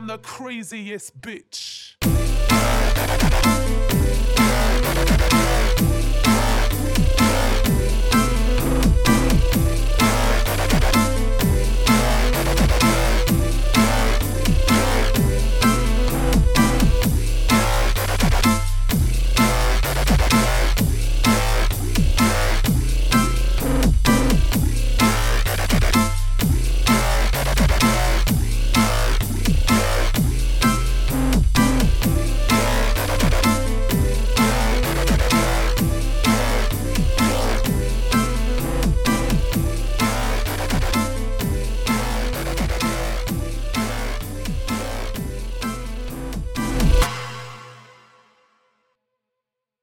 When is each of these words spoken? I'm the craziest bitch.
I'm 0.00 0.06
the 0.06 0.18
craziest 0.18 1.20
bitch. 1.20 1.96